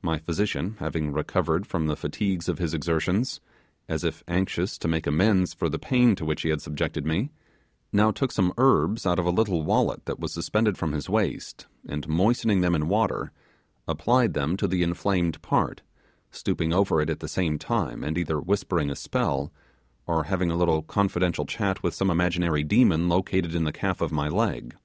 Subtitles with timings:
[0.00, 3.40] My physician, having recovered from the fatigues of his exertions,
[3.88, 7.30] as if anxious to make amends for the pain to which he had subjected me,
[7.92, 11.66] now took some herbs out of a little wallet that was suspended from his waist,
[11.88, 13.32] and moistening them in water,
[13.88, 15.82] applied them to the inflamed part,
[16.30, 19.52] stooping over it at the same time, and either whispering a spell,
[20.06, 24.12] or having a little confidential chat with some imaginary demon located in the calf of
[24.12, 24.76] my leg.